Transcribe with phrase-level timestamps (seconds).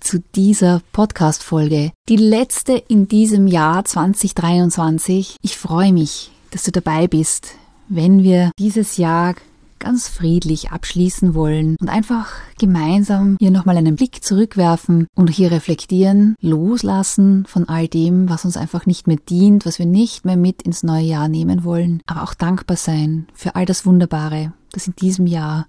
[0.00, 1.92] zu dieser Podcast-Folge.
[2.08, 5.36] Die letzte in diesem Jahr 2023.
[5.42, 7.54] Ich freue mich, dass du dabei bist,
[7.88, 9.34] wenn wir dieses Jahr
[9.80, 16.36] ganz friedlich abschließen wollen und einfach gemeinsam hier nochmal einen Blick zurückwerfen und hier reflektieren,
[16.40, 20.62] loslassen von all dem, was uns einfach nicht mehr dient, was wir nicht mehr mit
[20.62, 24.94] ins neue Jahr nehmen wollen, aber auch dankbar sein für all das Wunderbare, das in
[24.96, 25.66] diesem Jahr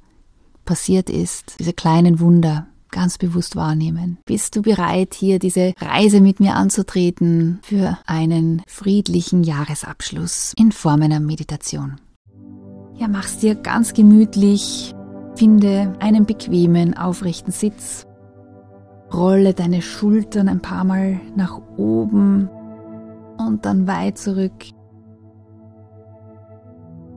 [0.66, 4.18] passiert ist, diese kleinen Wunder, ganz bewusst wahrnehmen.
[4.26, 11.02] Bist du bereit, hier diese Reise mit mir anzutreten für einen friedlichen Jahresabschluss in Form
[11.02, 12.00] einer Meditation?
[12.96, 14.94] Ja, mach's dir ganz gemütlich,
[15.36, 18.06] finde einen bequemen, aufrechten Sitz,
[19.12, 22.50] rolle deine Schultern ein paar Mal nach oben
[23.38, 24.54] und dann weit zurück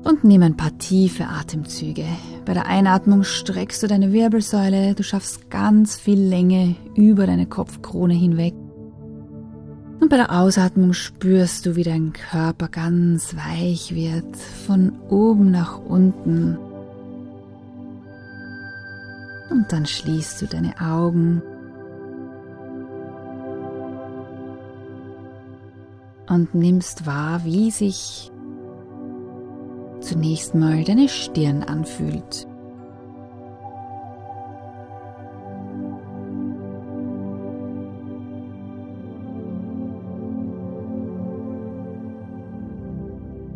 [0.05, 2.05] und nimm ein paar tiefe Atemzüge.
[2.45, 8.15] Bei der Einatmung streckst du deine Wirbelsäule, du schaffst ganz viel Länge über deine Kopfkrone
[8.15, 8.55] hinweg.
[10.01, 15.79] Und bei der Ausatmung spürst du, wie dein Körper ganz weich wird, von oben nach
[15.79, 16.59] unten.
[19.51, 21.41] Und dann schließt du deine Augen
[26.29, 28.31] und nimmst wahr, wie sich
[30.05, 32.47] zunächst mal deine Stirn anfühlt.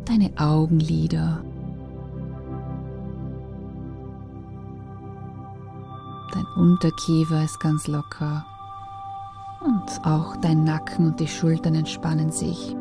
[0.06, 1.44] Deine Augenlider.
[6.32, 8.44] Dein Unterkiefer ist ganz locker
[9.60, 12.75] und auch dein Nacken und die Schultern entspannen sich.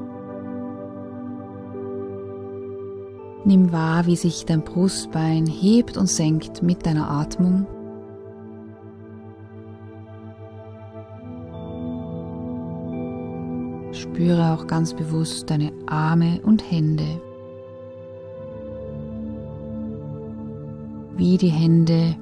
[3.47, 7.65] Nimm wahr, wie sich dein Brustbein hebt und senkt mit deiner Atmung.
[13.93, 17.21] Spüre auch ganz bewusst deine Arme und Hände.
[21.15, 22.17] Wie die Hände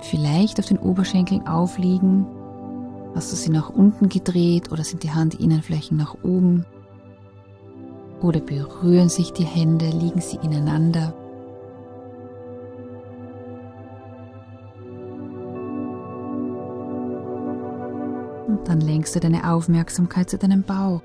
[0.00, 2.26] vielleicht auf den Oberschenkeln aufliegen.
[3.14, 6.66] Hast du sie nach unten gedreht oder sind die Handinnenflächen nach oben?
[8.22, 11.14] Oder berühren sich die Hände, liegen sie ineinander.
[18.46, 21.02] Und dann lenkst du deine Aufmerksamkeit zu deinem Bauch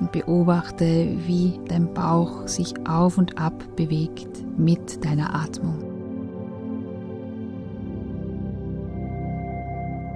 [0.00, 5.78] und beobachte, wie dein Bauch sich auf und ab bewegt mit deiner Atmung.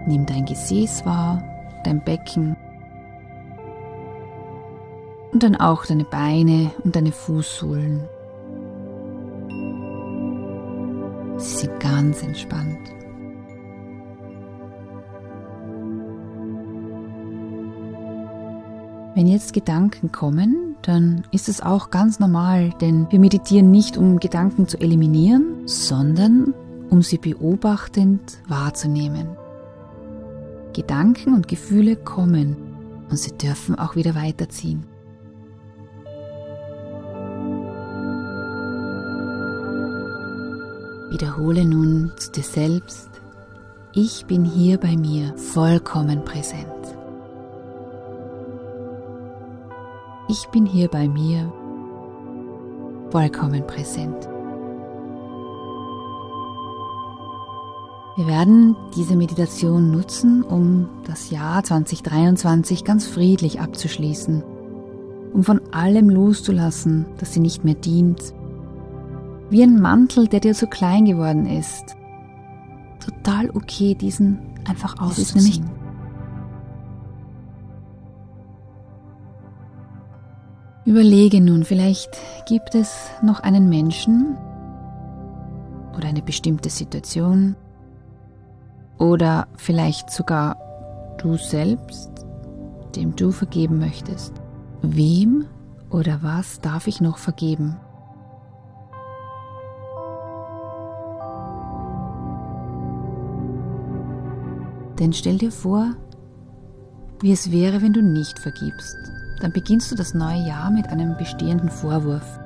[0.06, 1.42] Nimm dein Gesäß wahr,
[1.84, 2.56] dein Becken
[5.42, 8.08] dann auch deine Beine und deine Fußsohlen.
[11.38, 12.78] Sie sind ganz entspannt.
[19.14, 24.18] Wenn jetzt Gedanken kommen, dann ist es auch ganz normal, denn wir meditieren nicht, um
[24.18, 26.54] Gedanken zu eliminieren, sondern
[26.88, 29.36] um sie beobachtend wahrzunehmen.
[30.72, 32.56] Gedanken und Gefühle kommen
[33.10, 34.91] und sie dürfen auch wieder weiterziehen.
[41.12, 43.10] Wiederhole nun zu dir selbst,
[43.92, 46.64] ich bin hier bei mir vollkommen präsent.
[50.30, 51.52] Ich bin hier bei mir
[53.10, 54.26] vollkommen präsent.
[58.16, 64.42] Wir werden diese Meditation nutzen, um das Jahr 2023 ganz friedlich abzuschließen,
[65.34, 68.32] um von allem loszulassen, das sie nicht mehr dient
[69.52, 71.94] wie ein Mantel, der dir zu klein geworden ist.
[73.04, 75.34] Total okay, diesen einfach aus.
[80.86, 82.16] Überlege nun, vielleicht
[82.48, 84.38] gibt es noch einen Menschen
[85.98, 87.54] oder eine bestimmte Situation
[88.96, 90.56] oder vielleicht sogar
[91.18, 92.10] du selbst,
[92.96, 94.32] dem du vergeben möchtest.
[94.80, 95.44] Wem
[95.90, 97.76] oder was darf ich noch vergeben?
[105.02, 105.96] Denn stell dir vor,
[107.22, 108.96] wie es wäre, wenn du nicht vergibst.
[109.40, 112.38] Dann beginnst du das neue Jahr mit einem bestehenden Vorwurf.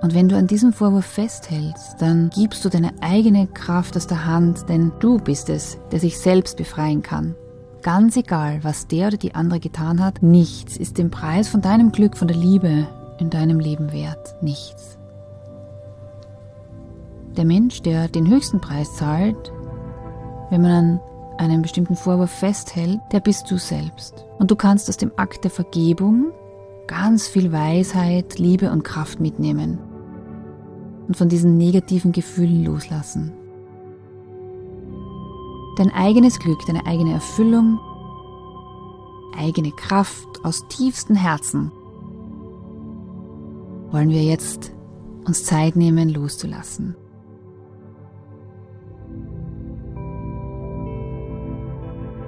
[0.00, 4.26] Und wenn du an diesem Vorwurf festhältst, dann gibst du deine eigene Kraft aus der
[4.26, 7.34] Hand, denn du bist es, der sich selbst befreien kann.
[7.82, 11.90] Ganz egal, was der oder die andere getan hat, nichts ist den Preis von deinem
[11.90, 12.86] Glück, von der Liebe
[13.18, 14.36] in deinem Leben wert.
[14.40, 14.98] Nichts.
[17.36, 19.50] Der Mensch, der den höchsten Preis zahlt,
[20.50, 21.00] wenn man an
[21.38, 24.24] einen bestimmten Vorwurf festhält, der bist du selbst.
[24.38, 26.32] Und du kannst aus dem Akt der Vergebung
[26.86, 29.78] ganz viel Weisheit, Liebe und Kraft mitnehmen
[31.08, 33.32] und von diesen negativen Gefühlen loslassen.
[35.76, 37.78] Dein eigenes Glück, deine eigene Erfüllung,
[39.36, 41.70] eigene Kraft aus tiefstem Herzen
[43.90, 44.72] wollen wir jetzt
[45.26, 46.96] uns Zeit nehmen, loszulassen.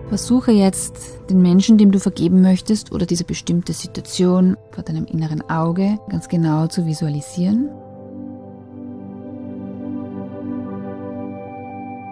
[0.08, 5.48] Versuche jetzt den Menschen, dem du vergeben möchtest oder diese bestimmte Situation vor deinem inneren
[5.50, 7.68] Auge ganz genau zu visualisieren.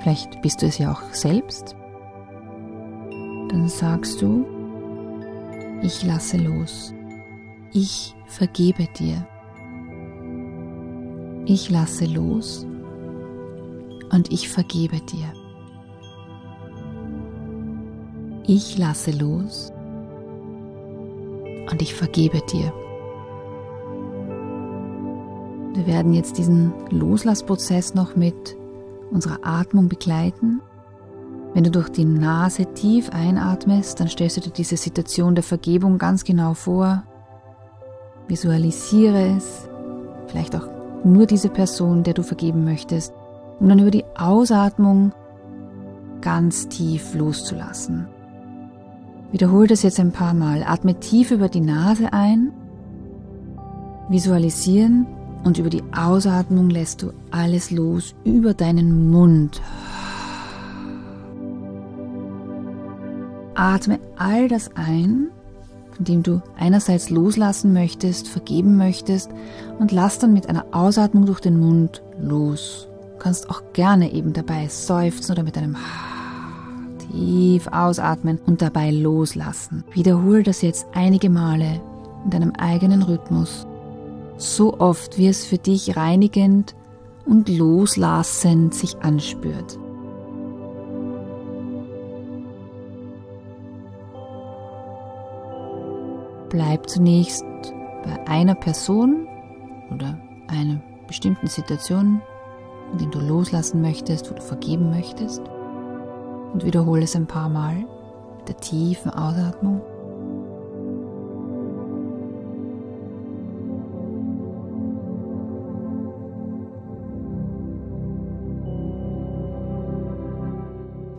[0.03, 1.75] Vielleicht bist du es ja auch selbst.
[3.49, 4.45] Dann sagst du,
[5.83, 6.93] ich lasse los.
[7.73, 9.27] Ich vergebe dir.
[11.47, 12.67] Ich lasse los
[14.11, 15.33] und ich vergebe dir.
[18.49, 19.73] Ich lasse los
[21.69, 22.73] und ich vergebe dir.
[25.75, 28.57] Wir werden jetzt diesen Loslassprozess noch mit
[29.11, 30.61] unserer Atmung begleiten.
[31.55, 35.99] Wenn du durch die Nase tief einatmest, dann stellst du dir diese Situation der Vergebung
[35.99, 37.03] ganz genau vor.
[38.29, 39.69] Visualisiere es,
[40.29, 40.69] vielleicht auch
[41.03, 43.13] nur diese Person, der du vergeben möchtest,
[43.59, 45.13] um dann über die Ausatmung
[46.21, 48.07] ganz tief loszulassen.
[49.33, 50.63] Wiederhole das jetzt ein paar Mal.
[50.63, 52.53] Atme tief über die Nase ein,
[54.09, 55.07] visualisieren
[55.45, 59.61] und über die Ausatmung lässt du alles los über deinen Mund.
[63.55, 65.29] Atme all das ein,
[65.93, 69.31] von dem du einerseits loslassen möchtest, vergeben möchtest
[69.79, 72.89] und lass dann mit einer Ausatmung durch den Mund los.
[73.15, 75.77] Du kannst auch gerne eben dabei seufzen oder mit einem
[77.11, 79.85] tief ausatmen und dabei loslassen.
[79.93, 81.81] Wiederhole das jetzt einige Male
[82.25, 83.67] in deinem eigenen Rhythmus,
[84.37, 86.75] so oft wie es für dich reinigend
[87.25, 89.79] und loslassend sich anspürt.
[96.49, 97.45] Bleib zunächst
[98.05, 99.27] bei einer Person
[99.93, 100.19] oder
[100.49, 102.23] einer bestimmten Situation,
[102.93, 105.43] in der du loslassen möchtest, wo du vergeben möchtest
[106.57, 107.85] und wiederhole es ein paar Mal
[108.39, 109.83] mit der tiefen Ausatmung.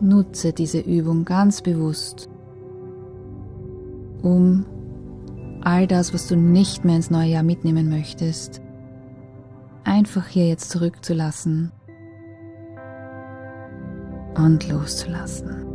[0.00, 2.28] Nutze diese Übung ganz bewusst,
[4.22, 4.66] um
[5.60, 8.60] all das, was du nicht mehr ins neue Jahr mitnehmen möchtest,
[9.84, 11.70] einfach hier jetzt zurückzulassen
[14.36, 15.68] und loszulassen.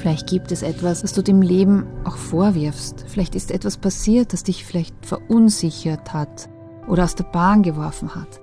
[0.00, 3.04] Vielleicht gibt es etwas, das du dem Leben auch vorwirfst.
[3.06, 6.48] Vielleicht ist etwas passiert, das dich vielleicht verunsichert hat
[6.88, 8.40] oder aus der Bahn geworfen hat.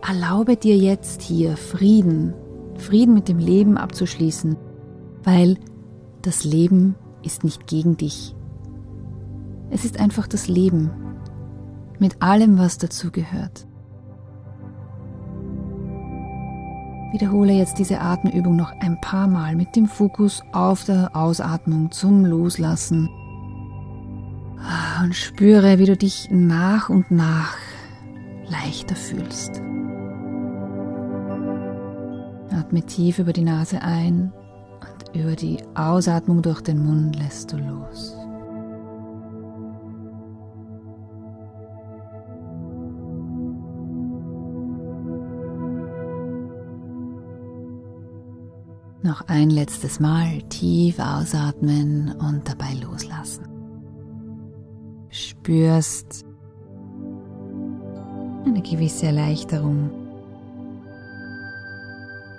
[0.00, 2.32] Erlaube dir jetzt hier Frieden,
[2.78, 4.56] Frieden mit dem Leben abzuschließen,
[5.22, 5.58] weil
[6.22, 8.34] das Leben ist nicht gegen dich.
[9.70, 10.90] Es ist einfach das Leben
[12.04, 13.66] mit allem, was dazu gehört.
[17.12, 22.26] Wiederhole jetzt diese Atemübung noch ein paar Mal mit dem Fokus auf der Ausatmung zum
[22.26, 23.08] Loslassen.
[25.02, 27.56] Und spüre, wie du dich nach und nach
[28.48, 29.62] leichter fühlst.
[32.50, 34.30] Atme tief über die Nase ein
[34.80, 38.23] und über die Ausatmung durch den Mund lässt du los.
[49.14, 53.44] Noch ein letztes Mal tief ausatmen und dabei loslassen.
[55.08, 56.24] Spürst
[58.44, 59.88] eine gewisse Erleichterung,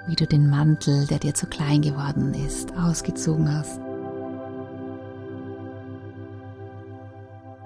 [0.08, 3.80] wie du den Mantel, der dir zu klein geworden ist, ausgezogen hast.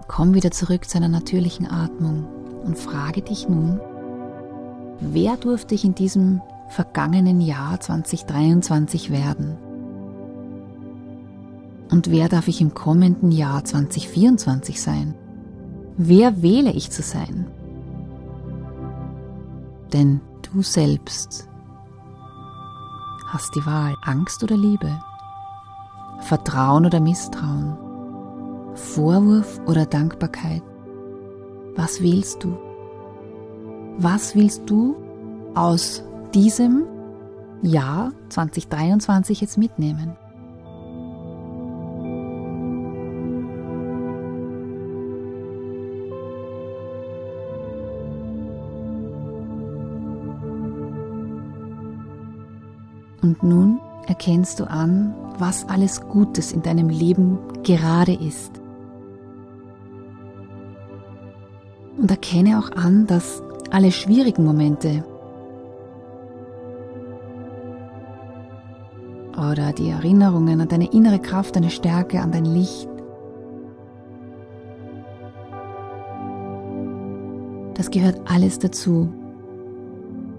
[0.08, 2.28] Komm wieder zurück zu einer natürlichen Atmung
[2.64, 3.82] und frage dich nun,
[5.00, 9.58] wer durfte ich in diesem vergangenen Jahr 2023 werden?
[11.92, 15.16] Und wer darf ich im kommenden Jahr 2024 sein?
[15.98, 17.48] Wer wähle ich zu sein?
[19.92, 21.50] Denn du selbst
[23.28, 25.00] hast die Wahl, Angst oder Liebe,
[26.22, 27.78] Vertrauen oder Misstrauen,
[28.76, 30.62] Vorwurf oder Dankbarkeit.
[31.76, 32.58] Was wählst du?
[33.98, 34.96] Was willst du
[35.56, 36.86] aus diesem
[37.62, 40.16] Jahr 2023 jetzt mitnehmen?
[53.22, 58.60] Und nun erkennst du an, was alles Gutes in deinem Leben gerade ist.
[61.98, 65.04] Und erkenne auch an, dass alle schwierigen Momente
[69.50, 72.90] oder die Erinnerungen an deine innere Kraft, deine Stärke, an dein Licht,
[77.76, 79.12] das gehört alles dazu.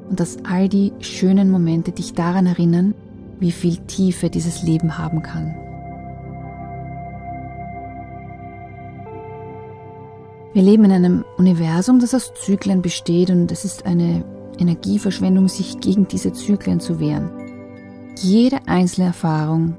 [0.08, 2.94] Und dass all die schönen Momente dich daran erinnern,
[3.38, 5.54] wie viel Tiefe dieses Leben haben kann.
[10.52, 14.24] Wir leben in einem Universum, das aus Zyklen besteht und es ist eine
[14.58, 17.30] Energieverschwendung, sich gegen diese Zyklen zu wehren.
[18.22, 19.78] Jede einzelne Erfahrung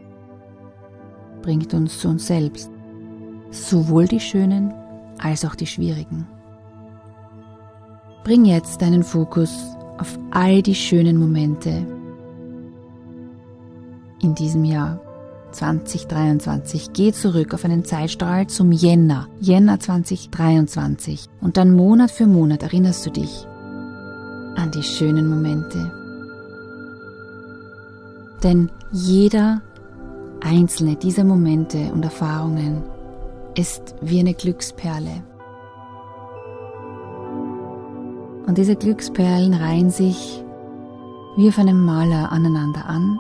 [1.44, 2.72] bringt uns zu uns selbst,
[3.52, 4.74] sowohl die schönen
[5.20, 6.28] als auch die schwierigen.
[8.24, 9.52] Bring jetzt deinen Fokus
[10.00, 11.86] auf all die schönen Momente
[14.22, 15.00] in diesem Jahr.
[15.52, 16.94] 2023.
[16.94, 21.26] Geh zurück auf einen Zeitstrahl zum Jänner, Jänner 2023.
[21.42, 23.46] Und dann Monat für Monat erinnerst du dich
[24.56, 26.01] an die schönen Momente.
[28.44, 29.62] Denn jeder
[30.42, 32.84] einzelne dieser Momente und Erfahrungen
[33.56, 35.24] ist wie eine Glücksperle.
[38.48, 40.44] Und diese Glücksperlen reihen sich
[41.38, 43.20] wie auf einem Maler aneinander an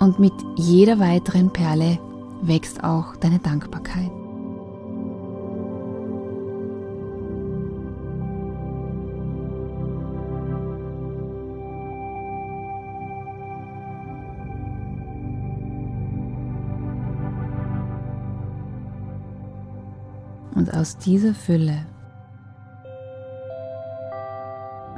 [0.00, 1.98] und mit jeder weiteren Perle
[2.42, 4.10] wächst auch deine Dankbarkeit.
[20.54, 21.86] Und aus dieser Fülle,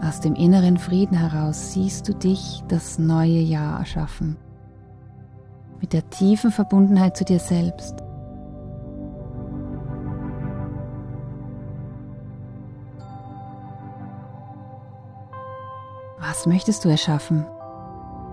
[0.03, 4.37] aus dem inneren Frieden heraus, siehst du dich das neue Jahr erschaffen
[5.83, 7.97] mit der tiefen Verbundenheit zu dir selbst.
[16.21, 17.45] Was möchtest du erschaffen?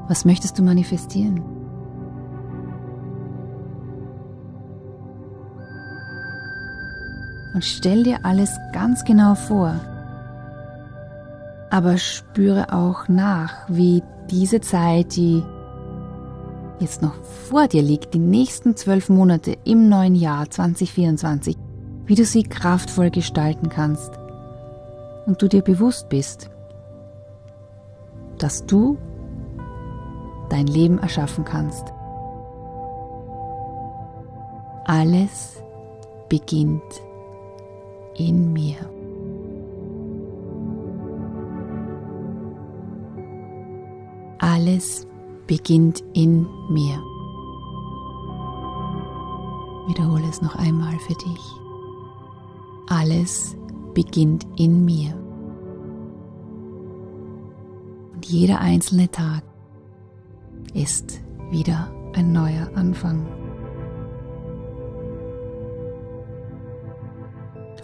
[0.07, 1.58] Was möchtest du manifestieren?
[7.59, 9.75] Und stell dir alles ganz genau vor.
[11.69, 15.43] Aber spüre auch nach, wie diese Zeit, die
[16.79, 17.15] jetzt noch
[17.49, 21.57] vor dir liegt, die nächsten zwölf Monate im neuen Jahr 2024,
[22.05, 24.11] wie du sie kraftvoll gestalten kannst
[25.25, 26.49] und du dir bewusst bist,
[28.37, 28.97] dass du
[30.49, 31.91] dein Leben erschaffen kannst.
[34.85, 35.61] Alles
[36.29, 37.08] beginnt
[38.19, 38.75] in mir.
[44.39, 45.07] Alles
[45.47, 47.01] beginnt in mir.
[49.87, 51.41] Wiederhole es noch einmal für dich.
[52.87, 53.57] Alles
[53.93, 55.15] beginnt in mir.
[58.13, 59.43] Und jeder einzelne Tag
[60.73, 63.38] ist wieder ein neuer Anfang.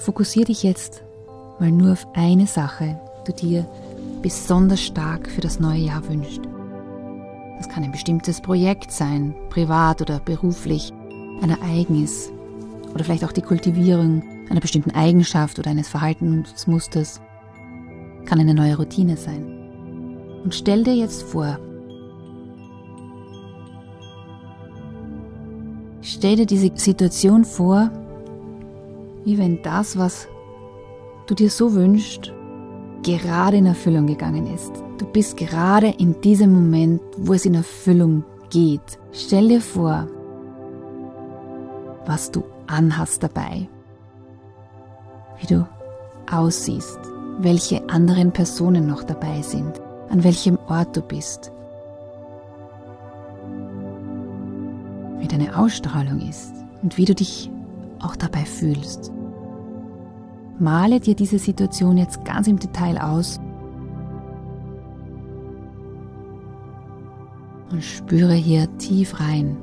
[0.05, 1.01] Fokussiere dich jetzt
[1.59, 3.65] mal nur auf eine Sache, die du dir
[4.21, 6.41] besonders stark für das neue Jahr wünscht.
[7.57, 10.93] Das kann ein bestimmtes Projekt sein, privat oder beruflich,
[11.41, 12.31] ein Ereignis
[12.93, 17.19] oder vielleicht auch die Kultivierung einer bestimmten Eigenschaft oder eines Verhaltensmusters.
[18.25, 19.43] Kann eine neue Routine sein.
[20.43, 21.57] Und stell dir jetzt vor,
[26.01, 27.89] stell dir diese Situation vor,
[29.25, 30.27] wie wenn das, was
[31.25, 32.31] du dir so wünschst,
[33.03, 34.71] gerade in Erfüllung gegangen ist.
[34.97, 38.99] Du bist gerade in diesem Moment, wo es in Erfüllung geht.
[39.11, 40.07] Stell dir vor,
[42.05, 43.67] was du anhast dabei,
[45.39, 45.67] wie du
[46.31, 46.99] aussiehst,
[47.39, 51.51] welche anderen Personen noch dabei sind, an welchem Ort du bist,
[55.19, 57.49] wie deine Ausstrahlung ist und wie du dich
[57.99, 59.11] auch dabei fühlst.
[60.59, 63.39] Male dir diese Situation jetzt ganz im Detail aus
[67.71, 69.57] und spüre hier tief rein.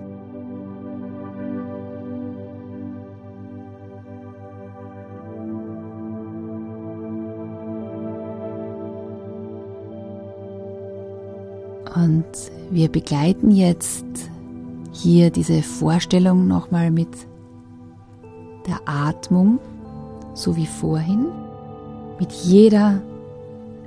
[11.94, 12.24] Und
[12.70, 14.06] wir begleiten jetzt
[14.92, 17.08] hier diese Vorstellung nochmal mit
[18.66, 19.58] der Atmung,
[20.34, 21.26] so wie vorhin,
[22.18, 23.00] mit jeder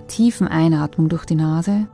[0.07, 1.87] tiefen Einatmung durch die Nase.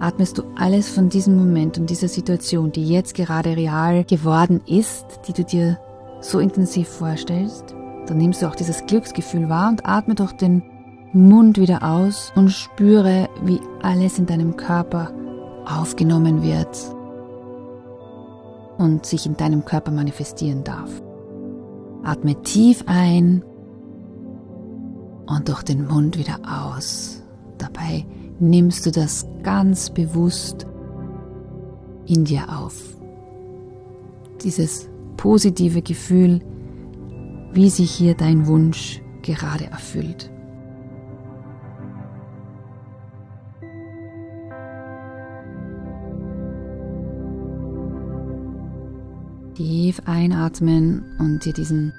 [0.00, 5.06] Atmest du alles von diesem Moment und dieser Situation, die jetzt gerade real geworden ist,
[5.28, 5.78] die du dir
[6.20, 7.74] so intensiv vorstellst,
[8.06, 10.62] dann nimmst du auch dieses Glücksgefühl wahr und atme durch den
[11.12, 15.12] Mund wieder aus und spüre, wie alles in deinem Körper
[15.66, 16.76] aufgenommen wird
[18.78, 20.90] und sich in deinem Körper manifestieren darf.
[22.02, 23.42] Atme tief ein
[25.26, 27.22] und durch den Mund wieder aus.
[27.58, 28.04] Dabei
[28.40, 30.66] nimmst du das ganz bewusst
[32.06, 32.96] in dir auf.
[34.42, 36.40] Dieses positive Gefühl,
[37.52, 40.30] wie sich hier dein Wunsch gerade erfüllt.
[49.54, 51.92] Tief einatmen und dir diesen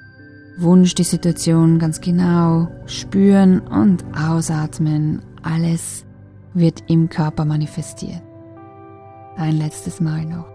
[0.56, 5.22] Wunsch, die Situation ganz genau spüren und ausatmen.
[5.42, 6.04] Alles
[6.54, 8.22] wird im Körper manifestiert.
[9.36, 10.46] Ein letztes Mal noch.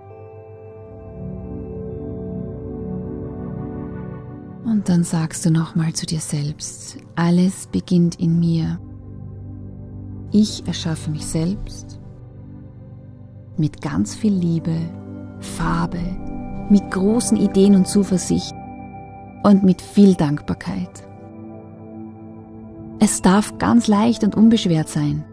[4.63, 8.79] Und dann sagst du nochmal zu dir selbst, alles beginnt in mir.
[10.31, 11.99] Ich erschaffe mich selbst
[13.57, 14.77] mit ganz viel Liebe,
[15.39, 15.99] Farbe,
[16.69, 18.53] mit großen Ideen und Zuversicht
[19.43, 21.03] und mit viel Dankbarkeit.
[22.99, 25.23] Es darf ganz leicht und unbeschwert sein.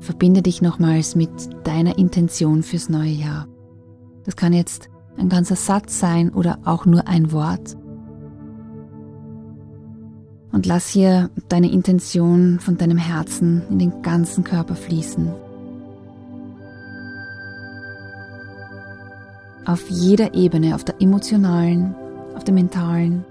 [0.00, 1.30] Verbinde dich nochmals mit
[1.64, 3.48] deiner Intention fürs neue Jahr.
[4.24, 7.76] Das kann jetzt ein ganzer Satz sein oder auch nur ein Wort.
[10.52, 15.45] Und lass hier deine Intention von deinem Herzen in den ganzen Körper fließen.
[19.66, 21.94] Auf jeder Ebene, auf der emotionalen,
[22.34, 23.24] auf der mentalen,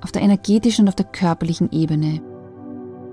[0.00, 2.22] auf der energetischen und auf der körperlichen Ebene.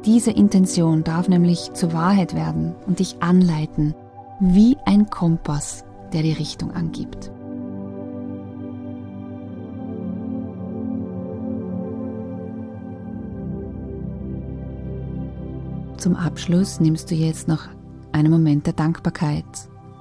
[0.05, 3.95] Diese Intention darf nämlich zur Wahrheit werden und dich anleiten,
[4.39, 7.31] wie ein Kompass, der die Richtung angibt.
[15.97, 17.63] Zum Abschluss nimmst du jetzt noch
[18.11, 19.45] einen Moment der Dankbarkeit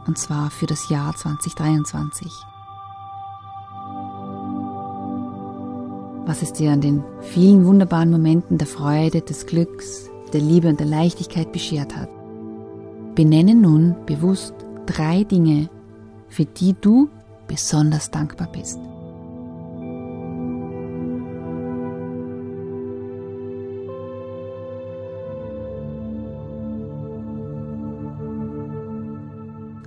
[0.07, 2.33] und zwar für das Jahr 2023.
[6.27, 10.81] Was es dir an den vielen wunderbaren Momenten der Freude, des Glücks, der Liebe und
[10.81, 12.09] der Leichtigkeit beschert hat.
[13.14, 14.55] Benenne nun bewusst
[14.87, 15.69] drei Dinge,
[16.29, 17.09] für die du
[17.47, 18.81] besonders dankbar bist.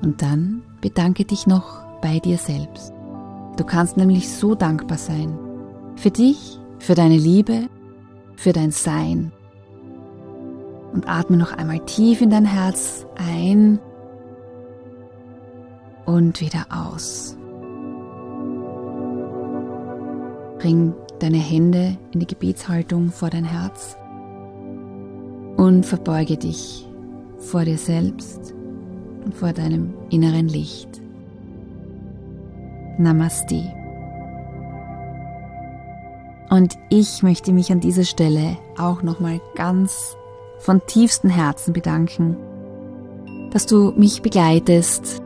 [0.08, 2.94] Und dann bedanke dich noch bei dir selbst.
[3.58, 5.38] Du kannst nämlich so dankbar sein.
[5.98, 7.68] Für dich, für deine Liebe,
[8.38, 9.34] für dein Sein.
[10.94, 13.80] Und atme noch einmal tief in dein Herz ein
[16.06, 17.38] und wieder aus.
[20.58, 23.98] Bring deine Hände in die Gebetshaltung vor dein Herz
[25.58, 26.88] und verbeuge dich
[27.40, 28.54] vor dir selbst
[29.28, 30.88] und vor deinem inneren Licht.
[32.98, 33.62] Namaste.
[36.50, 40.16] Und ich möchte mich an dieser Stelle auch nochmal ganz
[40.60, 42.38] von tiefstem Herzen bedanken,
[43.52, 45.22] dass du mich begleitest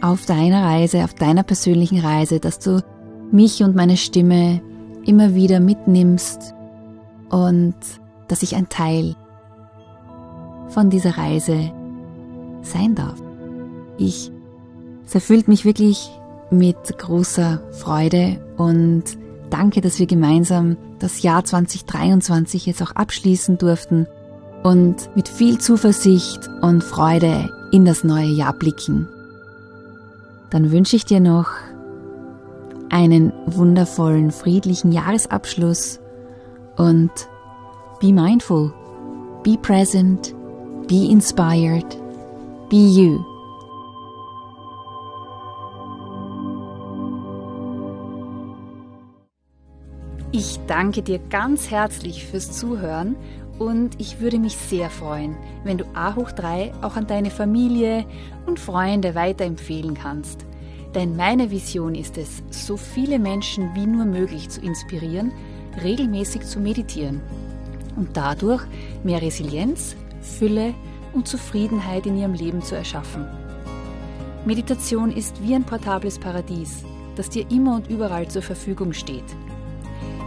[0.00, 2.82] auf deiner Reise, auf deiner persönlichen Reise, dass du
[3.30, 4.62] mich und meine Stimme
[5.04, 6.54] immer wieder mitnimmst
[7.28, 7.74] und
[8.28, 9.14] dass ich ein Teil
[10.68, 11.70] von dieser Reise
[12.68, 13.20] sein darf.
[13.96, 14.30] Ich,
[15.06, 16.10] es erfüllt mich wirklich
[16.50, 19.04] mit großer Freude und
[19.50, 24.06] danke, dass wir gemeinsam das Jahr 2023 jetzt auch abschließen durften
[24.62, 29.08] und mit viel Zuversicht und Freude in das neue Jahr blicken.
[30.50, 31.50] Dann wünsche ich dir noch
[32.90, 36.00] einen wundervollen, friedlichen Jahresabschluss
[36.76, 37.10] und
[38.00, 38.72] be mindful,
[39.42, 40.34] be present,
[40.88, 41.86] be inspired,
[42.68, 43.24] be you.
[50.30, 53.16] Ich danke dir ganz herzlich fürs Zuhören
[53.58, 58.04] und ich würde mich sehr freuen, wenn du A hoch 3 auch an deine Familie
[58.46, 60.44] und Freunde weiterempfehlen kannst.
[60.94, 65.32] Denn meine Vision ist es, so viele Menschen wie nur möglich zu inspirieren,
[65.82, 67.20] regelmäßig zu meditieren
[67.96, 68.62] und dadurch
[69.02, 73.26] mehr Resilienz, Fülle und Zufriedenheit in ihrem Leben zu erschaffen.
[74.44, 76.84] Meditation ist wie ein portables Paradies,
[77.16, 79.24] das dir immer und überall zur Verfügung steht.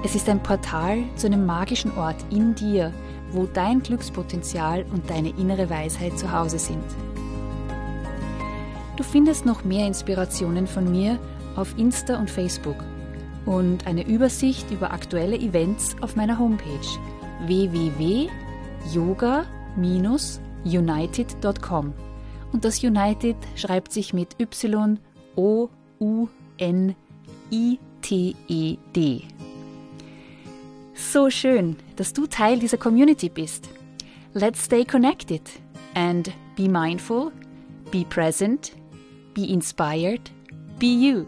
[0.04, 2.94] Es ist ein Portal zu einem magischen Ort in dir,
[3.32, 6.84] wo dein Glückspotenzial und deine innere Weisheit zu Hause sind.
[8.98, 11.20] Du findest noch mehr Inspirationen von mir
[11.56, 12.78] auf Insta und Facebook
[13.46, 17.00] und eine Übersicht über aktuelle Events auf meiner Homepage
[20.64, 21.94] www.yoga-united.com.
[22.52, 25.68] Und das United schreibt sich mit Y-O-U-N-I-T-E-D.
[30.94, 33.70] So schön, dass du Teil dieser Community bist.
[34.34, 35.42] Let's stay connected
[35.94, 37.32] and be mindful,
[37.92, 38.74] be present,
[39.34, 40.32] be inspired,
[40.80, 41.26] be you.